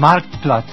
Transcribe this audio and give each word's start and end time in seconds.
Marktplatz. 0.00 0.72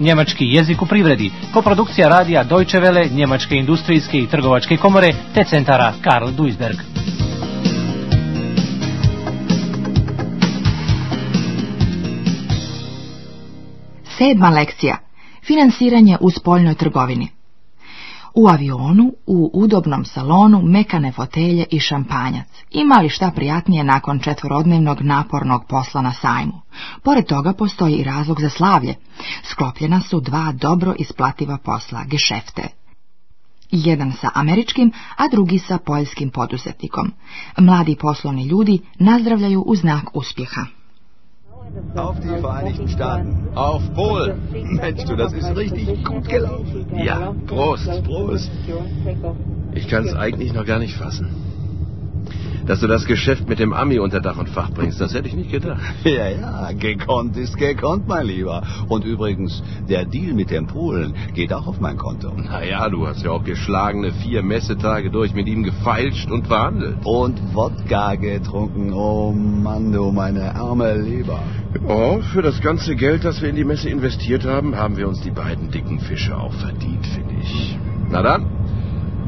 Njemački 0.00 0.44
jezik 0.44 0.82
u 0.82 0.86
privredi, 0.86 1.30
koprodukcija 1.52 2.08
radija 2.08 2.44
Deutsche 2.44 2.80
Welle, 2.80 3.12
Njemačke 3.12 3.54
industrijske 3.56 4.18
i 4.18 4.26
trgovačke 4.26 4.76
komore 4.76 5.12
te 5.34 5.44
centara 5.44 5.92
Karl 6.02 6.30
Duisberg. 6.30 6.76
Sedma 14.18 14.50
lekcija. 14.50 14.96
Finansiranje 15.42 16.16
u 16.20 16.30
spoljnoj 16.30 16.74
trgovini. 16.74 17.35
U 18.38 18.48
avionu, 18.48 19.12
u 19.26 19.50
udobnom 19.54 20.04
salonu, 20.04 20.62
mekane 20.62 21.12
fotelje 21.12 21.64
i 21.70 21.80
šampanjac. 21.80 22.46
Ima 22.70 22.94
li 22.94 23.08
šta 23.08 23.30
prijatnije 23.30 23.84
nakon 23.84 24.18
četvorodnevnog 24.18 25.02
napornog 25.02 25.64
posla 25.68 26.02
na 26.02 26.12
sajmu? 26.12 26.60
Pored 27.02 27.26
toga 27.26 27.52
postoji 27.52 27.94
i 27.94 28.04
razlog 28.04 28.40
za 28.40 28.50
slavlje. 28.50 28.94
Sklopljena 29.50 30.00
su 30.00 30.20
dva 30.20 30.52
dobro 30.52 30.94
isplativa 30.98 31.58
posla, 31.58 32.04
gešefte. 32.04 32.68
Jedan 33.70 34.12
sa 34.12 34.30
američkim, 34.34 34.92
a 35.16 35.28
drugi 35.28 35.58
sa 35.58 35.78
poljskim 35.78 36.30
poduzetnikom. 36.30 37.12
Mladi 37.58 37.96
poslovni 38.00 38.46
ljudi 38.46 38.78
nazdravljaju 38.98 39.60
u 39.60 39.76
znak 39.76 40.04
uspjeha. 40.14 40.75
Auf 41.94 42.20
die 42.20 42.28
Vereinigten 42.28 42.88
Staaten. 42.88 43.48
Auf 43.54 43.82
Polen. 43.94 44.38
Mensch, 44.52 45.04
du, 45.04 45.16
das 45.16 45.32
ist 45.32 45.56
richtig 45.56 46.04
gut 46.04 46.28
gelaufen. 46.28 46.86
Ja, 46.96 47.34
Prost. 47.46 48.04
Prost. 48.04 48.50
Ich 49.74 49.88
kann 49.88 50.06
es 50.06 50.14
eigentlich 50.14 50.52
noch 50.52 50.64
gar 50.64 50.78
nicht 50.78 50.94
fassen. 50.94 51.28
Dass 52.66 52.80
du 52.80 52.88
das 52.88 53.04
Geschäft 53.06 53.48
mit 53.48 53.60
dem 53.60 53.72
Ami 53.72 54.00
unter 54.00 54.20
Dach 54.20 54.38
und 54.38 54.48
Fach 54.48 54.70
bringst, 54.70 55.00
das 55.00 55.14
hätte 55.14 55.28
ich 55.28 55.36
nicht 55.36 55.50
gedacht. 55.50 55.80
Ja, 56.04 56.28
ja, 56.28 56.72
gekonnt 56.72 57.36
ist 57.36 57.56
gekonnt, 57.58 58.08
mein 58.08 58.26
Lieber. 58.26 58.62
Und 58.88 59.04
übrigens, 59.04 59.62
der 59.88 60.04
Deal 60.04 60.34
mit 60.34 60.50
dem 60.50 60.66
Polen 60.66 61.14
geht 61.34 61.52
auch 61.52 61.66
auf 61.66 61.80
mein 61.80 61.96
Konto. 61.96 62.32
Naja, 62.32 62.88
du 62.88 63.06
hast 63.06 63.22
ja 63.22 63.30
auch 63.30 63.44
geschlagene 63.44 64.12
vier 64.12 64.42
Messetage 64.42 65.10
durch 65.10 65.34
mit 65.34 65.46
ihm 65.46 65.62
gefeilscht 65.62 66.30
und 66.30 66.46
verhandelt. 66.46 66.96
Und 67.04 67.40
Wodka 67.54 68.14
getrunken. 68.14 68.92
Oh 68.92 69.32
Mann, 69.32 69.92
du 69.92 70.10
meine 70.10 70.54
arme 70.54 70.94
Leber. 70.94 71.40
Oh, 71.86 72.20
für 72.32 72.42
das 72.42 72.60
ganze 72.60 72.96
Geld, 72.96 73.24
das 73.24 73.42
wir 73.42 73.48
in 73.48 73.56
die 73.56 73.64
Messe 73.64 73.88
investiert 73.88 74.44
haben, 74.44 74.76
haben 74.76 74.96
wir 74.96 75.08
uns 75.08 75.20
die 75.20 75.30
beiden 75.30 75.70
dicken 75.70 76.00
Fische 76.00 76.36
auch 76.36 76.54
verdient, 76.54 77.06
finde 77.06 77.34
ich. 77.42 77.78
Na 78.10 78.22
dann, 78.22 78.46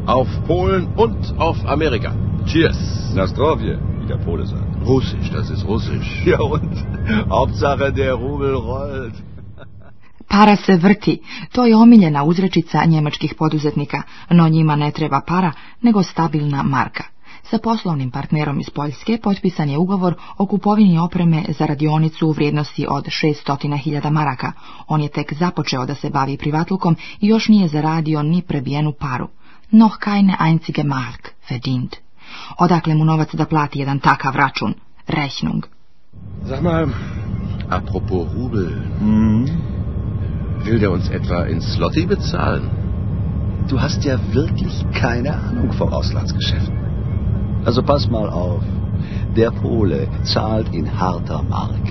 auf 0.06 0.28
Polen 0.46 0.88
und 0.96 1.38
auf 1.38 1.64
Amerika. 1.66 2.14
Cheers. 2.46 3.07
Nastrovje, 3.14 3.78
wie 4.00 4.06
der 4.06 4.24
Pole 4.24 4.46
sagt. 4.46 4.86
Russisch, 4.86 5.30
das 5.30 5.50
ist 5.50 5.64
Russisch. 5.64 6.26
Ja 6.26 6.40
und? 6.40 6.84
Hauptsache 7.30 7.92
der 7.92 8.14
Rubel 8.14 8.54
rollt. 8.54 9.14
Para 10.28 10.56
se 10.56 10.76
vrti, 10.76 11.20
to 11.52 11.64
je 11.66 11.76
omiljena 11.76 12.24
uzrečica 12.24 12.84
njemačkih 12.84 13.34
poduzetnika, 13.38 14.02
no 14.30 14.48
njima 14.48 14.76
ne 14.76 14.90
treba 14.90 15.20
para, 15.20 15.52
nego 15.82 16.02
stabilna 16.02 16.62
marka. 16.62 17.04
Sa 17.50 17.58
poslovnim 17.58 18.10
partnerom 18.10 18.60
iz 18.60 18.70
Poljske 18.70 19.18
potpisan 19.22 19.70
je 19.70 19.78
ugovor 19.78 20.14
o 20.38 20.46
kupovini 20.46 20.98
opreme 20.98 21.44
za 21.58 21.66
radionicu 21.66 22.28
u 22.28 22.32
vrijednosti 22.32 22.86
od 22.88 23.04
600.000 23.04 24.10
maraka. 24.10 24.52
On 24.88 25.00
je 25.00 25.08
tek 25.08 25.32
započeo 25.34 25.86
da 25.86 25.94
se 25.94 26.10
bavi 26.10 26.36
privatlukom 26.36 26.96
i 27.20 27.26
još 27.26 27.48
nije 27.48 27.68
zaradio 27.68 28.22
ni 28.22 28.42
prebijenu 28.42 28.92
paru. 28.92 29.28
Noch 29.70 29.96
keine 29.98 30.36
einzige 30.40 30.84
Mark 30.84 31.28
verdient. 31.50 32.07
Odakle 32.58 32.94
mu 32.94 33.04
novac 33.04 33.34
da 33.34 33.44
plati 33.44 33.78
jedan 33.78 33.98
takav 34.00 34.34
račun? 34.36 34.74
Rechnung. 35.08 35.62
Sag 36.44 36.62
mal, 36.62 36.86
apropos 37.70 38.26
Rubel, 38.34 38.68
Hm? 39.00 39.46
will 40.64 40.78
der 40.78 40.90
uns 40.90 41.08
etwa 41.08 41.42
in 41.44 41.60
Slotty 41.60 42.06
bezahlen? 42.06 42.70
Du 43.68 43.78
hast 43.80 44.04
ja 44.04 44.18
wirklich 44.32 44.84
keine 44.92 45.34
Ahnung 45.34 45.72
vom 45.72 45.92
Auslandsgeschäft. 45.92 46.72
Also 47.64 47.82
pass 47.82 48.08
mal 48.10 48.28
auf. 48.30 48.62
Der 49.36 49.50
Pole 49.50 50.08
zahlt 50.24 50.74
in 50.74 50.86
harter 51.00 51.42
Mark. 51.42 51.84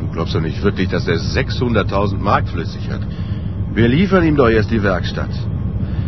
Du 0.00 0.06
glaubst 0.12 0.34
doch 0.34 0.40
nicht 0.40 0.62
wirklich, 0.62 0.88
dass 0.88 1.06
er 1.06 1.16
600.000 1.18 2.18
Mark 2.18 2.48
flüssig 2.48 2.88
hat. 2.90 3.00
Wir 3.74 3.88
liefern 3.88 4.24
ihm 4.24 4.36
doch 4.36 4.48
erst 4.48 4.70
die 4.70 4.82
Werkstatt. 4.82 5.30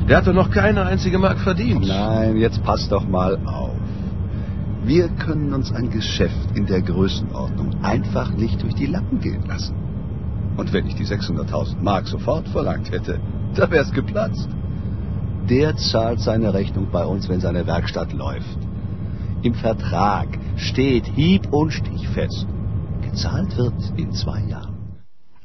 Der 0.09 0.17
hat 0.17 0.27
doch 0.27 0.33
noch 0.33 0.51
keine 0.51 0.87
einzige 0.87 1.19
Mark 1.19 1.39
verdient. 1.39 1.87
Nein, 1.87 2.37
jetzt 2.37 2.63
pass 2.65 2.89
doch 2.89 3.07
mal 3.07 3.39
auf. 3.45 3.70
Wir 4.83 5.09
können 5.09 5.53
uns 5.53 5.71
ein 5.73 5.91
Geschäft 5.91 6.57
in 6.57 6.67
der 6.67 6.81
Größenordnung 6.81 7.85
einfach 7.85 8.31
nicht 8.33 8.63
durch 8.63 8.75
die 8.75 8.87
Lappen 8.87 9.21
gehen 9.21 9.45
lassen. 9.47 9.75
Und 10.57 10.73
wenn 10.73 10.87
ich 10.87 10.95
die 10.95 11.05
600.000 11.05 11.83
Mark 11.83 12.09
sofort 12.09 12.49
verlangt 12.49 12.91
hätte, 12.91 13.21
da 13.55 13.71
wär's 13.71 13.93
geplatzt. 13.93 14.49
Der 15.49 15.77
zahlt 15.77 16.21
seine 16.21 16.55
Rechnung 16.55 16.89
bei 16.91 17.05
uns, 17.05 17.29
wenn 17.29 17.41
seine 17.41 17.67
Werkstatt 17.67 18.13
läuft. 18.13 18.59
Im 19.43 19.55
Vertrag 19.55 20.39
steht 20.57 21.07
hieb- 21.07 21.53
und 21.53 21.73
stichfest. 21.73 22.47
Gezahlt 23.03 23.57
wird 23.57 23.93
in 23.97 24.13
zwei 24.13 24.41
Jahren. 24.41 24.71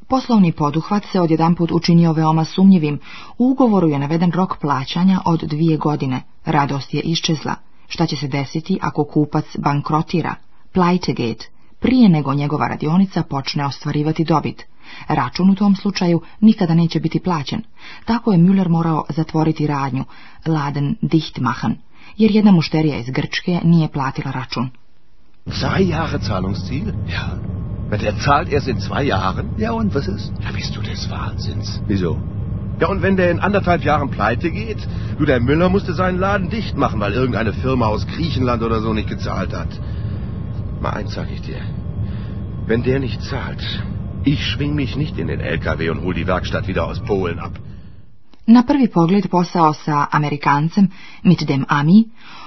Poslovni 0.07 0.51
poduhvat 0.51 1.05
se 1.11 1.21
odjedanput 1.21 1.71
učinio 1.71 2.13
veoma 2.13 2.43
sumnjivim. 2.45 2.99
U 3.37 3.51
ugovoru 3.51 3.87
je 3.87 3.99
naveden 3.99 4.31
rok 4.31 4.57
plaćanja 4.61 5.19
od 5.25 5.43
dvije 5.43 5.77
godine. 5.77 6.21
Radost 6.45 6.93
je 6.93 7.01
iščezla. 7.01 7.55
Šta 7.87 8.05
će 8.05 8.15
se 8.15 8.27
desiti 8.27 8.79
ako 8.81 9.03
kupac 9.03 9.45
bankrotira? 9.57 10.35
Pleitegeht, 10.73 11.43
prije 11.79 12.09
nego 12.09 12.33
njegova 12.33 12.67
radionica 12.67 13.23
počne 13.23 13.65
ostvarivati 13.65 14.23
dobit. 14.23 14.63
Račun 15.07 15.49
u 15.49 15.55
tom 15.55 15.75
slučaju 15.75 16.21
nikada 16.41 16.73
neće 16.73 16.99
biti 16.99 17.19
plaćen. 17.19 17.61
Tako 18.05 18.31
je 18.31 18.39
Müller 18.39 18.69
morao 18.69 19.03
zatvoriti 19.09 19.67
radnju, 19.67 20.05
Laden 20.45 20.95
dicht 21.01 21.37
machen, 21.37 21.75
jer 22.17 22.31
jedna 22.31 22.51
mušterija 22.51 22.97
iz 22.97 23.09
Grčke 23.09 23.59
nije 23.63 23.87
platila 23.87 24.31
račun. 24.31 24.69
Zwei 25.45 25.89
Jahre 25.89 26.19
Zahlungsziel? 26.21 26.87
Ja. 26.87 27.37
Aber 27.87 27.99
der 27.99 28.13
zahlt 28.13 28.51
erst 28.51 28.67
in 28.67 28.77
zwei 28.77 29.03
Jahren? 29.03 29.49
Ja, 29.57 29.73
und 29.73 29.93
was 29.93 30.07
ist? 30.07 30.31
Da 30.43 30.51
bist 30.51 30.75
du 30.75 30.81
des 30.81 31.09
Wahnsinns. 31.09 31.79
Wieso? 31.87 32.34
Ja, 32.79 32.87
und 32.87 33.01
wenn 33.01 33.15
der 33.15 33.31
in 33.31 33.39
anderthalb 33.39 33.83
Jahren 33.83 34.09
pleite 34.09 34.51
geht? 34.51 34.85
Du, 35.17 35.25
der 35.25 35.39
Müller 35.39 35.69
musste 35.69 35.93
seinen 35.93 36.19
Laden 36.19 36.49
dicht 36.49 36.77
machen, 36.77 36.99
weil 36.99 37.13
irgendeine 37.13 37.53
Firma 37.53 37.87
aus 37.87 38.05
Griechenland 38.05 38.63
oder 38.63 38.81
so 38.81 38.93
nicht 38.93 39.09
gezahlt 39.09 39.53
hat. 39.53 39.79
Mal 40.81 40.89
eins 40.89 41.13
sag 41.13 41.31
ich 41.31 41.41
dir. 41.41 41.61
Wenn 42.67 42.83
der 42.83 42.99
nicht 42.99 43.21
zahlt, 43.21 43.63
ich 44.23 44.45
schwing 44.45 44.75
mich 44.75 44.95
nicht 44.97 45.17
in 45.17 45.27
den 45.27 45.39
LKW 45.39 45.89
und 45.89 46.01
hol 46.01 46.13
die 46.13 46.27
Werkstatt 46.27 46.67
wieder 46.67 46.85
aus 46.85 46.99
Polen 46.99 47.39
ab. 47.39 47.53
Na 48.47 48.61
prvi 48.61 48.87
pogled 48.87 49.29
posao 49.29 49.73
sa 49.73 50.07
Amerikancem, 50.11 50.89
mit 51.23 51.47
dem 51.47 51.65
Ami, 51.67 52.05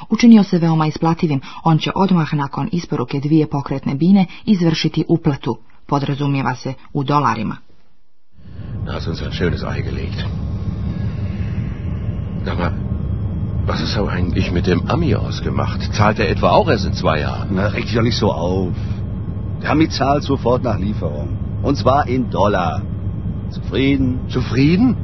učinio 0.09 0.43
se 0.43 0.59
veoma 0.59 0.87
isplativim. 0.87 1.41
On 1.65 1.79
će 1.79 1.93
odmah 1.95 2.35
nakon 2.35 2.69
isporuke 2.73 3.21
dvije 3.21 3.47
pokretne 3.47 3.95
bine 3.95 4.27
izvršiti 4.45 5.05
uplatu, 5.09 5.59
podrazumijeva 5.87 6.55
se 6.55 6.75
u 6.93 7.05
dolarima. 7.05 7.57
Da 8.89 8.95
hast 8.95 9.07
du 9.07 9.11
uns 9.11 9.23
ein 9.23 9.33
schönes 9.33 9.63
Ei 9.65 9.83
gelegt. 9.83 10.25
Aber 12.47 12.73
was 13.67 13.83
ist 13.83 13.99
aber 13.99 14.09
eigentlich 14.09 14.51
mit 14.51 14.67
dem 14.67 14.89
Ami 14.89 15.15
ausgemacht? 15.15 15.93
Zahlt 15.93 16.19
er 16.19 16.31
etwa 16.31 16.53
auch 16.53 16.71
erst 16.71 16.87
in 16.87 16.95
zwei 16.95 17.21
Jahren? 17.21 17.51
Na, 17.53 17.67
reg 17.67 17.83
dich 17.83 17.95
doch 17.95 18.01
nicht 18.01 18.17
so 18.17 18.33
auf. 18.33 18.73
Der 19.61 19.73
Ami 19.73 19.91
zahlt 19.91 20.23
sofort 20.23 20.63
nach 20.63 20.79
Lieferung. 20.79 21.37
Und 21.63 21.77
zwar 21.77 22.09
in 22.09 22.31
Dollar. 22.31 22.81
Zufrieden? 23.51 24.21
Zufrieden? 24.31 24.97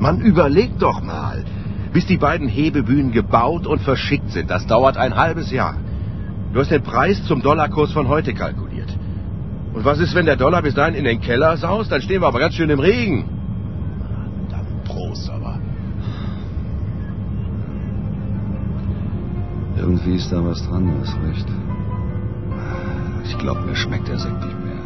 Man 0.00 0.20
überlegt 0.20 0.82
doch 0.82 1.00
mal. 1.00 1.44
Bis 1.92 2.06
die 2.06 2.16
beiden 2.16 2.48
Hebebühnen 2.48 3.12
gebaut 3.12 3.68
und 3.68 3.80
verschickt 3.82 4.32
sind, 4.32 4.50
das 4.50 4.66
dauert 4.66 4.96
ein 4.96 5.14
halbes 5.14 5.52
Jahr. 5.52 5.76
Du 6.52 6.58
hast 6.58 6.72
den 6.72 6.82
Preis 6.82 7.24
zum 7.24 7.40
Dollarkurs 7.40 7.92
von 7.92 8.08
heute 8.08 8.34
kalkuliert. 8.34 8.79
Und 9.74 9.84
was 9.84 9.98
ist, 10.00 10.14
wenn 10.14 10.26
der 10.26 10.36
Dollar 10.36 10.62
bis 10.62 10.74
dahin 10.74 10.94
in 10.94 11.04
den 11.04 11.20
Keller 11.20 11.56
saust? 11.56 11.92
Dann 11.92 12.02
stehen 12.02 12.20
wir 12.22 12.26
aber 12.26 12.40
ganz 12.40 12.54
schön 12.54 12.70
im 12.70 12.80
Regen. 12.80 13.28
Dann 14.50 14.66
Prost 14.84 15.30
aber. 15.30 15.58
Irgendwie 19.76 20.16
ist 20.16 20.30
da 20.32 20.44
was 20.44 20.62
dran, 20.66 20.86
du 20.86 21.00
hast 21.00 21.16
recht. 21.28 21.48
Ich 23.24 23.38
glaube, 23.38 23.60
mir 23.60 23.76
schmeckt 23.76 24.08
der 24.08 24.18
Sekt 24.18 24.44
nicht 24.44 24.58
mehr. 24.64 24.80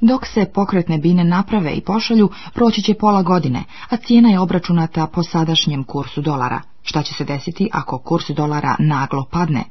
Dok 0.00 0.26
se 0.26 0.46
pokretne 0.54 0.98
bine 0.98 1.24
naprave 1.24 1.72
i 1.72 1.80
pošalju, 1.80 2.30
proći 2.54 2.82
će 2.82 2.94
pola 2.94 3.22
godine, 3.22 3.64
a 3.88 3.96
cijena 3.96 4.28
je 4.28 4.40
obračunata 4.40 5.06
po 5.06 5.22
sadašnjem 5.22 5.84
kursu 5.84 6.22
dolara. 6.22 6.60
Šta 6.82 7.02
će 7.02 7.14
se 7.14 7.24
desiti 7.24 7.70
ako 7.72 7.98
kurs 7.98 8.30
dolara 8.30 8.76
naglo 8.78 9.24
padne? 9.30 9.64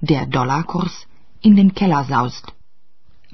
Der 0.00 0.26
Dollarkurs 0.26 0.92
in 1.42 1.54
den 1.54 1.70
Keller 1.70 2.06
saust. 2.08 2.61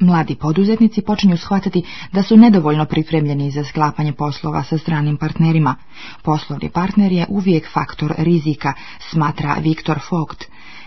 Mladi 0.00 0.34
poduzetnici 0.34 1.02
počinju 1.02 1.36
shvatiti 1.36 1.82
da 2.12 2.22
su 2.22 2.36
nedovoljno 2.36 2.84
pripremljeni 2.84 3.50
za 3.50 3.64
sklapanje 3.64 4.12
poslova 4.12 4.62
sa 4.62 4.78
stranim 4.78 5.16
partnerima. 5.16 5.74
Poslovni 6.22 6.70
partner 6.70 7.12
je 7.12 7.26
uvijek 7.28 7.72
faktor 7.72 8.14
rizika, 8.18 8.72
smatra 9.10 9.54
Viktor 9.54 9.98
Vogt, 10.10 10.44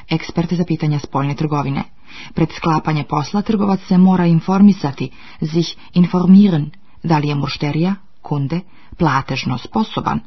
ekspert 0.10 0.54
za 0.54 0.64
pitanja 0.66 1.00
spoljne 1.00 1.36
trgovine. 1.36 1.84
Pred 2.34 2.52
sklapanje 2.52 3.04
posla 3.04 3.42
trgovac 3.42 3.80
se 3.88 3.98
mora 3.98 4.26
informisati, 4.26 5.10
sich 5.40 5.78
informieren, 5.94 6.72
da 7.04 7.18
li 7.18 7.28
je 7.28 7.36
mušterija, 7.36 7.96
kunde, 8.22 8.60
platežno 8.98 9.58
sposoban, 9.58 10.20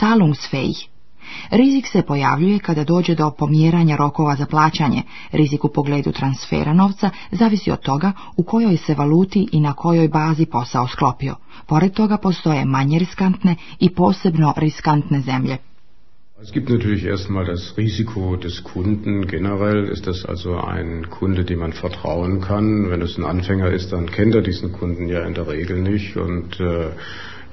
zahlungsfähig. 0.00 0.97
Rizik 1.50 1.86
se 1.86 2.02
pojavljuje 2.02 2.58
kada 2.58 2.84
dođe 2.84 3.14
do 3.14 3.30
pomjeranja 3.30 3.96
rokova 3.96 4.36
za 4.36 4.46
plaćanje. 4.46 5.02
Rizik 5.32 5.64
u 5.64 5.68
pogledu 5.68 6.12
transfera 6.12 6.74
novca 6.74 7.10
zavisi 7.30 7.70
od 7.70 7.80
toga 7.80 8.12
u 8.36 8.42
kojoj 8.42 8.76
se 8.76 8.94
valuti 8.94 9.48
i 9.52 9.60
na 9.60 9.72
kojoj 9.72 10.08
bazi 10.08 10.46
posao 10.46 10.88
sklopio. 10.88 11.34
Pored 11.66 11.92
toga 11.92 12.16
postoje 12.16 12.64
manje 12.64 12.98
riskantne 12.98 13.56
i 13.78 13.90
posebno 13.94 14.54
riskantne 14.56 15.20
zemlje. 15.20 15.58
Es 16.42 16.52
gibt 16.52 16.68
natürlich 16.68 17.04
erstmal 17.04 17.44
das 17.44 17.76
Risiko 17.76 18.36
des 18.36 18.62
Kunden. 18.62 19.26
Generell 19.26 19.88
ist 19.88 20.06
das 20.06 20.24
also 20.24 20.56
ein 20.56 21.10
Kunde, 21.10 21.44
dem 21.44 21.58
man 21.58 21.72
vertrauen 21.72 22.40
kann. 22.40 22.90
Wenn 22.90 23.02
es 23.02 23.18
ein 23.18 23.24
Anfänger 23.24 23.72
ist, 23.72 23.90
dann 23.90 24.06
kennt 24.06 24.36
er 24.36 24.42
diesen 24.42 24.72
Kunden 24.72 25.08
ja 25.08 25.26
in 25.26 25.34
der 25.34 25.48
Regel 25.48 25.82
nicht 25.82 26.16
und 26.16 26.60
äh, 26.60 26.90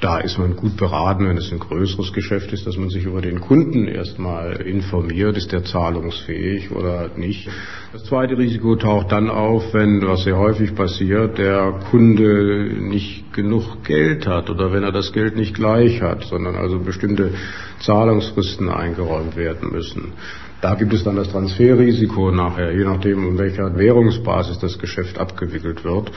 da 0.02 0.20
ist 0.20 0.38
man 0.38 0.56
gut 0.56 0.76
beraten, 0.78 1.28
wenn 1.28 1.38
es 1.38 1.52
ein 1.52 1.60
größeres 1.60 2.12
Geschäft 2.12 2.52
ist, 2.52 2.68
dass 2.68 2.78
man 2.78 2.90
sich 2.90 3.06
über 3.06 3.22
den 3.22 3.40
Kunden 3.40 3.88
erstmal 3.88 4.62
informiert, 4.62 5.38
ist 5.38 5.52
der 5.52 5.64
zahlungsfähig 5.64 6.72
oder 6.72 7.10
nicht. 7.16 7.50
Das 7.94 8.04
zweite 8.04 8.38
Risiko 8.38 8.76
taucht 8.76 9.12
dann 9.12 9.30
auf, 9.30 9.74
wenn, 9.74 10.06
was 10.06 10.24
sehr 10.24 10.38
häufig 10.38 10.76
passiert, 10.76 11.38
der 11.38 11.80
Kunde 11.90 12.74
nicht 12.80 13.34
genug 13.34 13.84
Geld 13.84 14.28
hat 14.28 14.50
oder 14.50 14.74
wenn 14.74 14.84
er 14.84 14.92
das 14.92 15.14
Geld 15.14 15.38
nicht 15.38 15.56
gleich 15.56 16.02
hat, 16.02 16.24
sondern 16.24 16.56
also 16.56 16.80
bestimmte 16.80 17.32
Zahlungsfristen 17.80 18.70
eingeräumt 18.70 19.36
werden 19.36 19.72
müssen. 19.72 20.14
Da 20.62 20.76
gibt 20.76 20.94
es 20.94 21.04
dann 21.04 21.16
das 21.16 21.30
Transferrisiko 21.30 22.32
nachher, 22.32 22.76
je 22.76 22.86
nachdem, 22.86 23.28
um 23.28 23.38
welcher 23.38 23.78
Währungsbasis 23.78 24.60
das 24.60 24.80
Geschäft 24.80 25.20
abgewickelt 25.20 25.84
wird. 25.84 26.12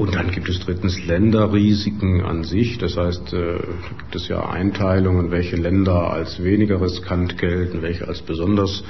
Und 0.00 0.14
dann 0.14 0.30
gibt 0.30 0.48
es 0.48 0.60
drittens 0.60 1.04
Länderrisiken 1.04 2.22
an 2.22 2.42
sich. 2.42 2.78
Das 2.78 2.96
heißt, 2.96 3.34
äh, 3.34 3.58
da 3.58 3.98
gibt 3.98 4.16
es 4.16 4.28
ja 4.28 4.48
Einteilungen, 4.48 5.30
welche 5.30 5.56
Länder 5.56 6.10
als 6.10 6.42
weniger 6.42 6.80
riskant 6.80 7.36
gelten, 7.36 7.82
welche 7.82 8.08
als 8.08 8.22
besonders 8.22 8.82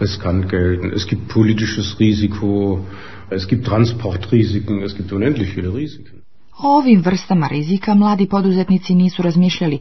riskant 0.00 0.48
gelten. 0.48 0.90
Es 0.90 1.06
gibt 1.06 1.28
politisches 1.28 2.00
Risiko, 2.00 2.84
es 3.30 3.46
gibt 3.46 3.66
Transportrisiken, 3.68 4.82
es 4.82 4.96
gibt 4.96 5.12
unendlich 5.12 5.50
viele 5.50 5.72
Risiken. 5.72 6.22
O 6.62 6.76
ovim 6.76 7.00
vrstama 7.00 7.48
rizika 7.48 7.94
mladi 7.94 8.28
poduzetnici 8.28 8.94
nisu 8.94 9.22
razmišljali. 9.22 9.78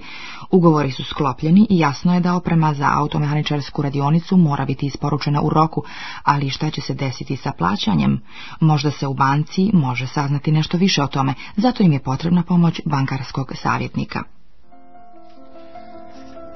Ugovori 0.51 0.91
su 0.91 1.03
sklopljeni 1.03 1.67
i 1.69 1.79
jasno 1.79 2.13
je 2.13 2.19
da 2.19 2.35
oprema 2.35 2.73
za 2.73 2.89
automehaničarsku 2.93 3.81
radionicu 3.81 4.37
mora 4.37 4.65
biti 4.65 4.85
isporučena 4.85 5.41
u 5.41 5.49
roku, 5.49 5.83
ali 6.23 6.49
šta 6.49 6.69
će 6.71 6.81
se 6.81 6.93
desiti 6.93 7.35
sa 7.35 7.51
plaćanjem? 7.51 8.21
Možda 8.59 8.91
se 8.91 9.07
u 9.07 9.13
banci 9.13 9.69
može 9.73 10.07
saznati 10.07 10.51
nešto 10.51 10.77
više 10.77 11.03
o 11.03 11.07
tome, 11.07 11.33
zato 11.55 11.83
im 11.83 11.93
je 11.93 11.99
potrebna 11.99 12.43
pomoć 12.43 12.81
bankarskog 12.85 13.51
savjetnika. 13.55 14.23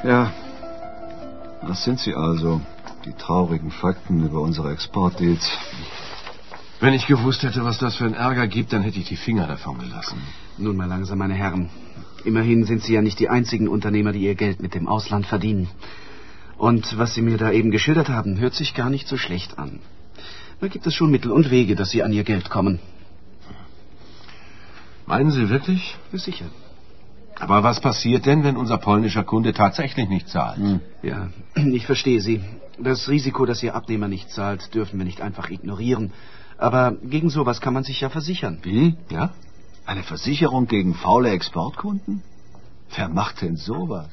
Ja, 0.04 0.28
das 1.68 1.84
sind 1.84 2.00
sie 2.00 2.14
also, 2.18 2.60
die 3.06 3.14
traurigen 3.28 3.72
Fakten 3.82 4.30
über 4.30 4.40
unsere 4.40 4.76
Exportdeals. 4.76 5.46
Wenn 6.82 6.96
ich 6.96 7.06
gewusst 7.06 7.44
hätte, 7.44 7.64
was 7.64 7.78
das 7.78 7.96
für 7.96 8.06
einen 8.06 8.16
Ärger 8.16 8.48
gibt, 8.48 8.74
dann 8.74 8.82
hätte 8.82 8.98
ich 8.98 9.06
die 9.06 9.16
Finger 9.16 9.46
davon 9.46 9.78
gelassen. 9.78 10.20
Nun 10.58 10.76
mal 10.76 10.88
langsam, 10.88 11.20
meine 11.20 11.36
Herren. 11.36 11.70
Immerhin 12.26 12.66
sind 12.66 12.82
Sie 12.82 12.94
ja 12.94 13.04
nicht 13.04 13.20
die 13.20 13.30
einzigen 13.30 13.68
Unternehmer, 13.68 14.12
die 14.12 14.24
ihr 14.24 14.34
Geld 14.34 14.64
mit 14.64 14.74
dem 14.74 14.88
Ausland 14.88 15.28
verdienen. 15.28 15.70
Und 16.58 16.98
was 16.98 17.14
Sie 17.14 17.22
mir 17.22 17.38
da 17.38 17.52
eben 17.52 17.70
geschildert 17.70 18.10
haben, 18.10 18.40
hört 18.40 18.56
sich 18.56 18.74
gar 18.74 18.90
nicht 18.90 19.08
so 19.08 19.16
schlecht 19.16 19.60
an. 19.60 19.80
Da 20.60 20.68
gibt 20.70 20.88
es 20.88 20.96
schon 20.96 21.12
Mittel 21.12 21.32
und 21.32 21.52
Wege, 21.52 21.76
dass 21.76 21.92
Sie 21.92 22.02
an 22.02 22.14
Ihr 22.14 22.24
Geld 22.24 22.50
kommen. 22.50 22.80
Meinen 25.06 25.30
Sie 25.30 25.50
wirklich? 25.50 25.98
Sicher. 26.14 26.46
Aber 27.36 27.62
was 27.62 27.80
passiert 27.80 28.26
denn, 28.26 28.44
wenn 28.44 28.58
unser 28.58 28.80
polnischer 28.80 29.24
Kunde 29.24 29.54
tatsächlich 29.54 30.10
nicht 30.10 30.30
zahlt? 30.30 30.58
Hm. 30.58 30.80
Ja, 31.04 31.30
ich 31.56 31.86
verstehe 31.86 32.22
Sie. 32.22 32.42
Das 32.80 33.08
Risiko, 33.08 33.46
dass 33.46 33.62
Ihr 33.62 33.76
Abnehmer 33.76 34.08
nicht 34.08 34.32
zahlt, 34.32 34.74
dürfen 34.74 34.98
wir 34.98 35.06
nicht 35.06 35.22
einfach 35.22 35.52
ignorieren. 35.52 36.12
Aber 36.62 36.92
gegen 37.02 37.30
sowas 37.30 37.60
kann 37.60 37.74
man 37.74 37.84
sich 37.84 38.02
ja 38.02 38.10
versichern. 38.10 38.60
Wie? 38.64 38.96
Ja? 39.10 39.32
Eine 39.86 40.04
Versicherung 40.04 40.68
gegen 40.68 40.94
faule 40.94 41.32
Exportkunden? 41.32 42.22
Wer 42.96 43.10
macht 43.10 43.42
denn 43.42 43.58
sowas? 43.58 44.10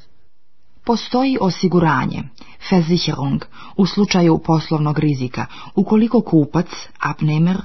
Postoji 0.84 1.36
osiguranje, 1.40 2.22
Versicherung, 2.70 3.44
u 3.76 3.86
slučaju 3.86 4.38
poslovnog 4.38 4.98
rizika, 4.98 5.46
ukoliko 5.74 6.20
kupac, 6.20 6.66
Abnehmer, 6.98 7.56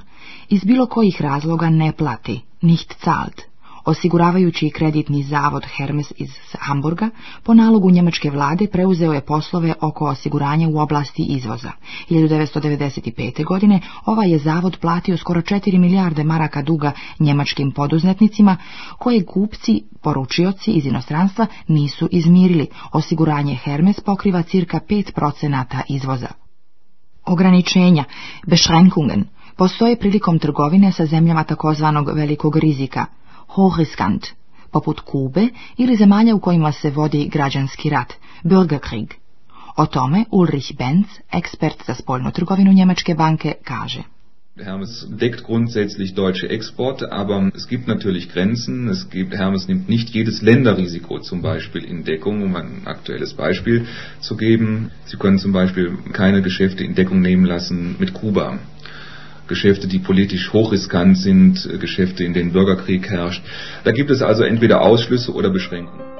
iz 0.48 0.64
bilo 0.64 0.86
kojih 0.86 1.22
razloga 1.22 1.70
ne 1.70 1.92
plati, 1.92 2.40
nicht 2.60 2.94
zahlt, 3.04 3.42
Osiguravajući 3.84 4.70
kreditni 4.70 5.22
zavod 5.22 5.64
Hermes 5.76 6.12
iz 6.16 6.30
Hamburga 6.58 7.10
po 7.42 7.54
nalogu 7.54 7.90
njemačke 7.90 8.30
vlade 8.30 8.66
preuzeo 8.66 9.12
je 9.12 9.20
poslove 9.20 9.74
oko 9.80 10.04
osiguranja 10.04 10.68
u 10.68 10.78
oblasti 10.78 11.22
izvoza. 11.22 11.70
1995. 12.10 13.44
godine 13.44 13.80
ovaj 14.04 14.30
je 14.30 14.38
zavod 14.38 14.78
platio 14.80 15.16
skoro 15.16 15.40
4 15.40 15.78
milijarde 15.78 16.24
maraka 16.24 16.62
duga 16.62 16.92
njemačkim 17.18 17.70
poduzetnicima 17.70 18.56
koje 18.98 19.24
kupci, 19.24 19.82
poručioci 20.02 20.70
iz 20.70 20.86
inostranstva 20.86 21.46
nisu 21.68 22.08
izmirili. 22.12 22.66
Osiguranje 22.92 23.54
Hermes 23.54 24.00
pokriva 24.00 24.42
cirka 24.42 24.80
5% 24.88 25.80
izvoza. 25.88 26.28
Ograničenja, 27.26 28.04
beschränkungen, 28.46 29.24
postoje 29.56 29.98
prilikom 29.98 30.38
trgovine 30.38 30.92
sa 30.92 31.06
zemljama 31.06 31.44
takozvanog 31.44 32.10
velikog 32.14 32.56
rizika, 32.56 33.06
hochriskant, 33.48 34.26
poput 34.70 35.00
Kube 35.00 35.48
ili 35.76 35.96
zemalja 35.96 36.34
u 36.34 36.40
kojima 36.40 36.72
se 36.72 36.90
vodi 36.90 37.28
građanski 37.32 37.90
rat, 37.90 38.12
Bürgerkrieg. 38.44 39.06
O 39.76 39.86
tome 39.86 40.24
Ulrich 40.30 40.76
Benz, 40.78 41.06
ekspert 41.32 41.86
za 41.86 41.94
spoljnu 41.94 42.30
trgovinu 42.30 42.72
Njemačke 42.72 43.14
banke, 43.14 43.54
kaže. 43.64 44.02
Hermes 44.56 45.08
deckt 45.10 45.42
grundsätzlich 45.42 46.14
deutsche 46.14 46.46
Exporte, 46.46 47.10
aber 47.10 47.50
es 47.56 47.66
gibt 47.66 47.88
natürlich 47.88 48.28
Grenzen. 48.32 48.88
Es 48.88 49.10
gibt, 49.10 49.34
Hermes 49.34 49.66
nimmt 49.66 49.88
nicht 49.88 50.10
jedes 50.10 50.42
Länderrisiko 50.42 51.18
zum 51.18 51.42
Beispiel 51.42 51.82
in 51.82 52.04
Deckung, 52.04 52.40
um 52.42 52.54
ein 52.54 52.82
aktuelles 52.84 53.34
Beispiel 53.34 53.84
zu 54.20 54.36
geben. 54.36 54.92
Sie 55.06 55.16
können 55.16 55.40
zum 55.40 55.52
Beispiel 55.52 55.98
keine 56.12 56.40
Geschäfte 56.40 56.84
in 56.84 56.94
Deckung 56.94 57.20
nehmen 57.20 57.44
lassen 57.44 57.96
mit 57.98 58.14
Kuba. 58.14 58.60
Geschäfte, 59.46 59.88
die 59.88 59.98
politisch 59.98 60.52
hochriskant 60.52 61.18
sind, 61.18 61.68
äh, 61.72 61.78
Geschäfte, 61.78 62.24
in 62.24 62.34
denen 62.34 62.52
Bürgerkrieg 62.52 63.10
herrscht. 63.10 63.42
Da 63.84 63.92
gibt 63.92 64.10
es 64.10 64.22
also 64.22 64.42
entweder 64.42 64.80
Ausschlüsse 64.80 65.32
oder 65.32 65.50
Beschränkungen. 65.50 66.13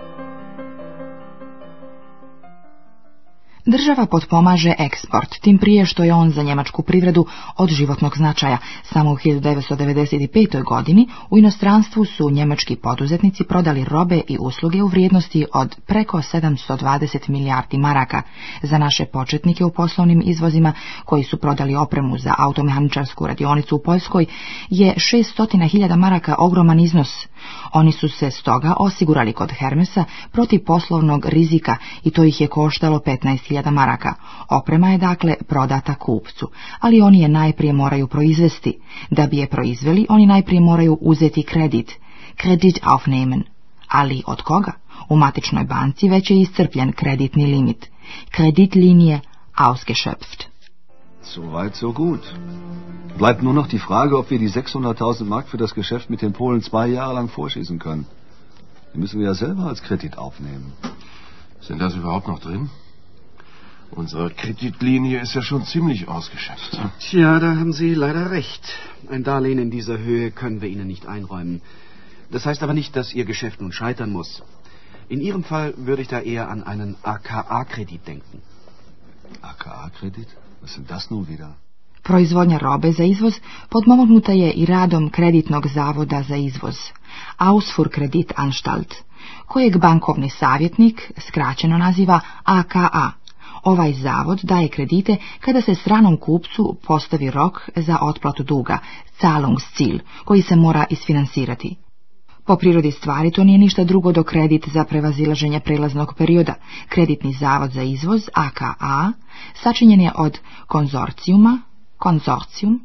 Država 3.66 4.06
potpomaže 4.06 4.74
eksport, 4.78 5.40
tim 5.40 5.58
prije 5.58 5.86
što 5.86 6.04
je 6.04 6.14
on 6.14 6.30
za 6.30 6.42
njemačku 6.42 6.82
privredu 6.82 7.26
od 7.56 7.68
životnog 7.68 8.16
značaja. 8.16 8.58
Samo 8.82 9.10
u 9.12 9.16
1995. 9.16 10.64
godini 10.64 11.08
u 11.30 11.38
inostranstvu 11.38 12.04
su 12.04 12.30
njemački 12.30 12.76
poduzetnici 12.76 13.44
prodali 13.44 13.84
robe 13.84 14.20
i 14.28 14.36
usluge 14.40 14.82
u 14.82 14.86
vrijednosti 14.86 15.46
od 15.54 15.76
preko 15.86 16.18
720 16.18 17.28
milijardi 17.28 17.78
maraka. 17.78 18.22
Za 18.62 18.78
naše 18.78 19.04
početnike 19.04 19.64
u 19.64 19.70
poslovnim 19.70 20.22
izvozima 20.24 20.72
koji 21.04 21.24
su 21.24 21.36
prodali 21.36 21.76
opremu 21.76 22.18
za 22.18 22.34
automehaničarsku 22.38 23.26
radionicu 23.26 23.76
u 23.76 23.82
Poljskoj 23.82 24.26
je 24.70 24.94
600.000 24.96 25.96
maraka 25.96 26.34
ogroman 26.38 26.80
iznos. 26.80 27.26
Oni 27.72 27.92
su 27.92 28.08
se 28.08 28.30
stoga 28.30 28.74
osigurali 28.78 29.32
kod 29.32 29.52
Hermesa 29.52 30.04
protiv 30.32 30.64
poslovnog 30.64 31.26
rizika 31.26 31.76
i 32.02 32.10
to 32.10 32.24
ih 32.24 32.40
je 32.40 32.46
koštalo 32.46 32.98
15.000 32.98 33.53
maraka. 33.62 34.14
Oprema 34.50 34.90
je 34.90 34.98
dakle 34.98 35.34
prodata 35.48 35.94
kupcu, 35.94 36.50
ali 36.80 37.00
oni 37.00 37.20
je 37.20 37.28
najprije 37.28 37.72
moraju 37.72 38.06
proizvesti. 38.06 38.78
Da 39.10 39.26
bi 39.26 39.36
je 39.36 39.46
proizveli, 39.46 40.06
oni 40.08 40.26
najprije 40.26 40.60
moraju 40.60 40.98
uzeti 41.00 41.42
kredit, 41.42 41.92
kredit 42.36 42.80
aufnehmen. 42.82 43.42
Ali 43.88 44.22
od 44.26 44.42
koga? 44.42 44.72
U 45.08 45.16
matičnoj 45.16 45.64
banci 45.64 46.08
već 46.08 46.30
je 46.30 46.40
iscrpljen 46.40 46.92
kreditni 46.92 47.46
limit. 47.46 47.86
Kreditlinije 48.30 49.20
ausgeschöpft. 49.56 50.44
So 51.22 51.40
weit, 51.40 51.74
so 51.74 51.92
gut. 51.92 52.20
Bleibt 53.18 53.42
nur 53.42 53.54
noch 53.54 53.68
die 53.68 53.78
Frage, 53.78 54.18
ob 54.18 54.30
wir 54.30 54.38
die 54.38 54.48
600.000 54.48 55.24
Mark 55.24 55.48
für 55.48 55.56
das 55.56 55.74
Geschäft 55.74 56.10
mit 56.10 56.20
den 56.22 56.32
Polen 56.32 56.62
zwei 56.62 56.86
Jahre 56.88 57.14
lang 57.14 57.28
vorschießen 57.28 57.78
können. 57.78 58.06
Die 58.94 58.98
müssen 58.98 59.20
wir 59.20 59.26
ja 59.26 59.34
selber 59.34 59.66
als 59.66 59.82
Kredit 59.82 60.18
aufnehmen. 60.18 60.72
Sind 61.60 61.80
das 61.80 61.94
überhaupt 61.94 62.28
noch 62.28 62.40
drin? 62.40 62.70
Unsere 63.96 64.30
Kreditlinie 64.30 65.20
ist 65.20 65.34
ja 65.34 65.42
schon 65.42 65.64
ziemlich 65.64 66.08
ausgeschöpft. 66.08 66.80
Tja, 66.98 67.38
da 67.38 67.54
haben 67.56 67.72
Sie 67.72 67.94
leider 67.94 68.30
recht. 68.32 68.64
Ein 69.08 69.22
Darlehen 69.22 69.58
in 69.58 69.70
dieser 69.70 69.98
Höhe 69.98 70.32
können 70.32 70.60
wir 70.60 70.68
Ihnen 70.68 70.88
nicht 70.88 71.06
einräumen. 71.06 71.60
Das 72.30 72.44
heißt 72.44 72.62
aber 72.64 72.74
nicht, 72.74 72.96
dass 72.96 73.14
Ihr 73.14 73.24
Geschäft 73.24 73.60
nun 73.60 73.70
scheitern 73.70 74.10
muss. 74.10 74.42
In 75.08 75.20
Ihrem 75.20 75.44
Fall 75.44 75.74
würde 75.76 76.02
ich 76.02 76.08
da 76.08 76.20
eher 76.20 76.48
an 76.48 76.64
einen 76.64 76.96
AKA-Kredit 77.02 78.06
denken. 78.06 78.42
AKA-Kredit? 79.42 80.28
Was 80.60 80.74
sind 80.74 80.90
das 80.90 81.10
nun 81.10 81.28
wieder? 81.28 81.54
Proizvodnja 82.02 82.58
robe 82.58 82.92
za 82.92 83.04
izvoz 83.04 83.34
podmomognuta 83.68 84.32
je 84.32 84.52
i 84.52 84.66
radom 84.66 85.10
kreditnog 85.10 85.68
zavoda 85.68 86.22
za 86.22 86.36
izvoz, 86.36 86.76
Ausfuhr 87.36 87.88
Kredit 87.88 88.32
Anstalt, 88.36 88.94
kojeg 89.46 89.78
bankovni 89.78 90.30
savjetnik 90.30 91.12
skraćeno 91.28 91.78
naziva 91.78 92.20
AKA. 92.44 93.12
Ovaj 93.64 93.92
zavod 93.92 94.40
daje 94.42 94.68
kredite 94.68 95.16
kada 95.40 95.60
se 95.60 95.74
stranom 95.74 96.16
kupcu 96.16 96.76
postavi 96.86 97.30
rok 97.30 97.68
za 97.76 97.98
otplatu 98.00 98.42
duga, 98.42 98.78
Zahlungsziel, 99.20 99.98
koji 100.24 100.42
se 100.42 100.56
mora 100.56 100.84
isfinansirati. 100.90 101.76
Po 102.46 102.56
prirodi 102.56 102.90
stvari 102.90 103.30
to 103.30 103.44
nije 103.44 103.58
ništa 103.58 103.84
drugo 103.84 104.12
do 104.12 104.22
kredit 104.22 104.68
za 104.68 104.84
prevazilaženje 104.84 105.60
prelaznog 105.60 106.14
perioda. 106.18 106.54
Kreditni 106.88 107.32
zavod 107.32 107.70
za 107.70 107.82
izvoz, 107.82 108.28
AKA, 108.34 109.12
sačinjen 109.54 110.00
je 110.00 110.12
od 110.16 110.38
konzorcijuma, 110.66 111.60
konzorcijum, 111.98 112.80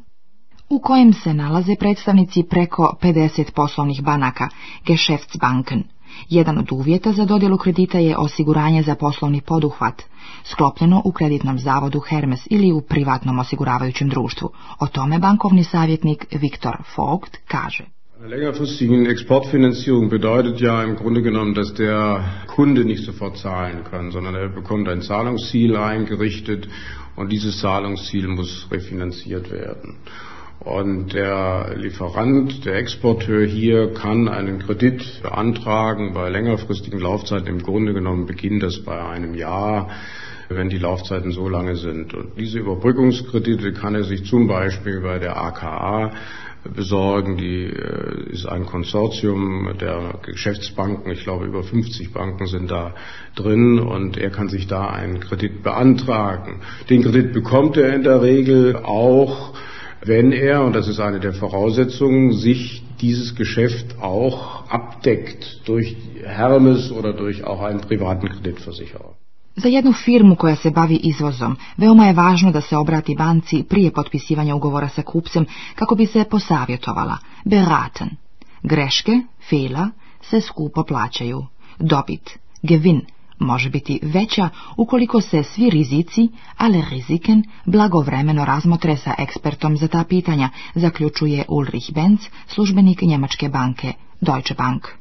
u 0.70 0.78
kojem 0.78 1.12
se 1.12 1.34
nalaze 1.34 1.74
predstavnici 1.76 2.42
preko 2.42 2.96
50 3.02 3.50
poslovnih 3.50 4.02
banaka, 4.02 4.48
Geschäftsbanken. 4.86 5.82
Jedan 6.28 6.58
od 6.58 6.72
uvjeta 6.72 7.12
za 7.12 7.24
dodjelu 7.24 7.58
kredita 7.58 7.98
je 7.98 8.16
osiguranje 8.16 8.82
za 8.82 8.94
poslovni 8.94 9.40
poduhvat, 9.40 10.02
sklopljeno 10.44 11.02
u 11.04 11.12
kreditnom 11.12 11.58
zavodu 11.58 12.00
Hermes 12.00 12.40
ili 12.50 12.72
u 12.72 12.80
privatnom 12.80 13.38
osiguravajućem 13.38 14.08
društvu. 14.08 14.50
O 14.80 14.86
tome 14.86 15.18
bankovni 15.18 15.64
savjetnik 15.64 16.26
Viktor 16.32 16.76
Vogt 16.96 17.36
kaže. 17.48 17.84
Eine 18.20 18.36
längerfristige 18.36 19.10
Exportfinanzierung 19.10 20.10
bedeutet 20.10 20.60
ja 20.60 20.84
im 20.84 20.96
Grunde 20.96 21.20
genommen, 21.20 21.54
dass 21.54 21.72
der 21.74 22.22
Kunde 22.56 22.84
nicht 22.84 23.04
sofort 23.04 23.36
zahlen 23.36 23.82
kann, 23.90 24.12
sondern 24.12 24.34
er 24.34 24.48
bekommt 24.48 24.88
ein 24.88 25.00
Zahlungsziel 25.00 25.76
eingerichtet 25.76 26.68
und 27.16 27.32
dieses 27.32 27.60
Zahlungsziel 27.60 28.28
muss 28.28 28.68
refinanziert 28.70 29.50
werden. 29.50 29.96
Und 30.60 31.14
der 31.14 31.74
Lieferant, 31.76 32.66
der 32.66 32.76
Exporteur 32.76 33.46
hier 33.46 33.94
kann 33.94 34.28
einen 34.28 34.58
Kredit 34.58 35.22
beantragen 35.22 36.12
bei 36.12 36.28
längerfristigen 36.28 37.00
Laufzeiten. 37.00 37.46
Im 37.46 37.62
Grunde 37.62 37.94
genommen 37.94 38.26
beginnt 38.26 38.62
das 38.62 38.84
bei 38.84 39.02
einem 39.02 39.34
Jahr, 39.34 39.88
wenn 40.50 40.68
die 40.68 40.76
Laufzeiten 40.76 41.32
so 41.32 41.48
lange 41.48 41.76
sind. 41.76 42.12
Und 42.12 42.38
diese 42.38 42.58
Überbrückungskredite 42.58 43.72
kann 43.72 43.94
er 43.94 44.04
sich 44.04 44.26
zum 44.26 44.48
Beispiel 44.48 45.00
bei 45.00 45.18
der 45.18 45.38
AKA 45.40 46.12
besorgen. 46.74 47.38
Die 47.38 47.64
äh, 47.64 48.30
ist 48.30 48.44
ein 48.44 48.66
Konsortium 48.66 49.70
der 49.80 50.20
Geschäftsbanken. 50.26 51.10
Ich 51.10 51.24
glaube, 51.24 51.46
über 51.46 51.62
50 51.62 52.12
Banken 52.12 52.46
sind 52.46 52.70
da 52.70 52.94
drin 53.34 53.78
und 53.78 54.18
er 54.18 54.28
kann 54.28 54.50
sich 54.50 54.66
da 54.66 54.90
einen 54.90 55.20
Kredit 55.20 55.62
beantragen. 55.62 56.60
Den 56.90 57.02
Kredit 57.02 57.32
bekommt 57.32 57.78
er 57.78 57.94
in 57.94 58.02
der 58.02 58.20
Regel 58.20 58.76
auch, 58.76 59.54
wenn 60.06 60.32
er, 60.32 60.64
und 60.64 60.72
das 60.72 60.88
ist 60.88 61.00
eine 61.00 61.20
der 61.20 61.32
Voraussetzungen, 61.32 62.32
sich 62.32 62.82
dieses 63.00 63.34
Geschäft 63.34 64.00
auch 64.00 64.68
abdeckt 64.68 65.60
durch 65.66 65.96
Hermes 66.24 66.90
oder 66.90 67.12
durch 67.12 67.44
auch 67.44 67.60
einen 67.60 67.80
privaten 67.80 68.28
Kreditversicherer. 68.28 69.14
Za 69.56 69.68
jednu 69.68 69.92
firmu 69.92 70.36
koja 70.36 70.56
se 70.56 70.70
bavi 70.70 70.96
izvozom, 70.96 71.56
veoma 71.76 72.06
je 72.06 72.12
važno 72.12 72.52
da 72.52 72.60
se 72.60 72.76
obrati 72.76 73.14
banci 73.14 73.64
prije 73.68 73.90
potpisivanja 73.90 74.54
ugovora 74.54 74.88
sa 74.88 75.02
kupcem 75.02 75.46
kako 75.74 75.94
bi 75.94 76.06
se 76.06 76.24
posavjetovala, 76.24 77.16
beraten. 77.44 78.08
Greške, 78.62 79.12
fela, 79.50 79.90
se 80.22 80.40
skupo 80.40 80.84
plaćaju. 80.84 81.44
Dobit, 81.78 82.30
gewin, 82.62 83.00
može 83.40 83.70
biti 83.70 84.00
veća 84.02 84.48
ukoliko 84.76 85.20
se 85.20 85.42
svi 85.42 85.70
rizici, 85.70 86.28
ale 86.56 86.82
riziken, 86.90 87.44
blagovremeno 87.64 88.44
razmotre 88.44 88.96
sa 88.96 89.14
ekspertom 89.18 89.76
za 89.76 89.88
ta 89.88 90.04
pitanja, 90.04 90.48
zaključuje 90.74 91.44
Ulrich 91.48 91.92
Benz, 91.92 92.20
službenik 92.46 93.02
Njemačke 93.02 93.48
banke 93.48 93.92
Deutsche 94.20 94.54
Bank. 94.54 95.00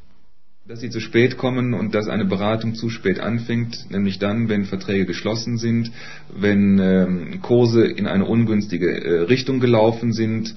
dass 0.69 0.81
sie 0.81 0.91
zu 0.91 0.99
spät 0.99 1.35
kommen 1.35 1.73
und 1.73 1.95
dass 1.95 2.07
eine 2.07 2.25
Beratung 2.25 2.75
zu 2.75 2.91
spät 2.91 3.19
anfängt, 3.19 3.89
nämlich 3.89 4.19
dann, 4.19 4.49
wenn 4.49 4.65
Verträge 4.65 5.07
geschlossen 5.07 5.57
sind, 5.57 5.91
wenn 6.29 6.77
ähm, 6.77 7.41
Kurse 7.41 7.87
in 7.87 8.05
eine 8.05 8.25
ungünstige 8.25 8.87
äh, 8.87 9.21
Richtung 9.21 9.59
gelaufen 9.59 10.13
sind. 10.13 10.53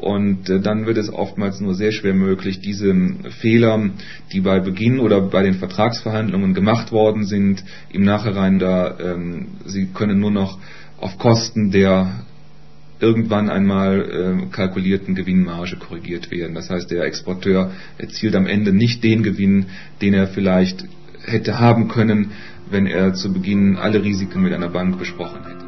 Und 0.00 0.50
äh, 0.50 0.60
dann 0.60 0.86
wird 0.86 0.98
es 0.98 1.12
oftmals 1.12 1.60
nur 1.60 1.74
sehr 1.74 1.92
schwer 1.92 2.14
möglich, 2.14 2.60
diese 2.60 2.94
Fehler, 3.40 3.90
die 4.32 4.40
bei 4.40 4.60
Beginn 4.60 5.00
oder 5.00 5.20
bei 5.22 5.42
den 5.42 5.54
Vertragsverhandlungen 5.54 6.52
gemacht 6.52 6.92
worden 6.92 7.24
sind, 7.24 7.64
im 7.90 8.02
Nachhinein 8.02 8.58
da, 8.58 8.98
ähm, 8.98 9.48
sie 9.64 9.86
können 9.86 10.20
nur 10.20 10.30
noch 10.30 10.58
auf 10.98 11.18
Kosten 11.18 11.70
der 11.70 12.24
irgendwann 13.00 13.50
einmal 13.50 14.00
äh, 14.00 14.46
kalkulierten 14.50 15.14
Gewinnmarge 15.14 15.76
korrigiert 15.76 16.30
werden. 16.30 16.54
Das 16.54 16.70
heißt, 16.70 16.90
der 16.90 17.04
Exporteur 17.04 17.72
erzielt 17.98 18.34
am 18.34 18.46
Ende 18.46 18.72
nicht 18.72 19.04
den 19.04 19.22
Gewinn, 19.22 19.66
den 20.00 20.14
er 20.14 20.28
vielleicht 20.28 20.84
hätte 21.24 21.58
haben 21.58 21.88
können, 21.88 22.32
wenn 22.70 22.86
er 22.86 23.14
zu 23.14 23.32
Beginn 23.32 23.76
alle 23.76 24.02
Risiken 24.02 24.42
mit 24.42 24.52
einer 24.52 24.70
Bank 24.70 24.98
besprochen 24.98 25.44
hätte. 25.44 25.65